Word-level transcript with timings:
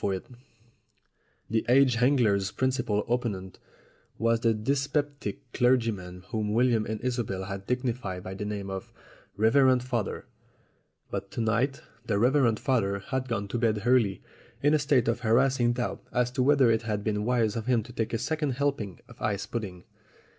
268 0.01 0.41
STORIES 1.45 1.45
WITHOUT 1.45 1.51
TEARS 1.51 1.51
The 1.51 1.79
aged 1.79 2.03
angler's 2.03 2.51
principal 2.51 2.99
opponent 3.07 3.59
was 4.17 4.39
the 4.39 4.55
dyspeptic 4.55 5.51
clergyman 5.53 6.23
whom 6.29 6.53
William 6.53 6.87
and 6.87 6.99
Isobel 7.03 7.43
had 7.43 7.67
dignified 7.67 8.23
by 8.23 8.33
the 8.33 8.43
name 8.43 8.71
of 8.71 8.87
the 9.35 9.43
Reverend 9.43 9.83
Father. 9.83 10.25
But 11.11 11.29
to 11.33 11.41
night 11.41 11.83
the 12.03 12.17
Reverend 12.17 12.59
Father 12.59 12.97
had 13.11 13.27
gone 13.29 13.47
to 13.49 13.59
bed 13.59 13.83
early 13.85 14.23
in 14.63 14.73
a 14.73 14.79
state 14.79 15.07
of 15.07 15.19
harassing 15.19 15.73
doubt 15.73 16.01
as 16.11 16.31
to 16.31 16.41
whether 16.41 16.71
it 16.71 16.81
had 16.81 17.03
been 17.03 17.23
wise 17.23 17.55
of 17.55 17.67
him 17.67 17.83
to 17.83 17.93
take 17.93 18.11
a 18.11 18.17
second 18.17 18.53
helping 18.53 19.01
of 19.07 19.21
ice 19.21 19.45
pud 19.45 19.61
ding. 19.61 19.83